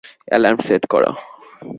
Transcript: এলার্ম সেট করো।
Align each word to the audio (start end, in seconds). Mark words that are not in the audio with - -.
এলার্ম 0.31 0.59
সেট 0.67 0.83
করো। 0.85 1.11